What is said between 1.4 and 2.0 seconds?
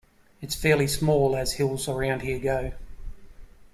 hills